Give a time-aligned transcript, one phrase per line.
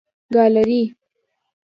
[0.33, 0.81] ګالري